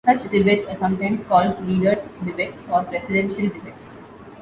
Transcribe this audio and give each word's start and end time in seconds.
Such 0.03 0.31
debates 0.31 0.65
are 0.67 0.73
sometimes 0.75 1.23
called 1.25 1.63
leaders' 1.63 2.07
debates 2.25 2.63
or 2.71 2.83
presidential 2.85 3.47
debates. 3.49 4.01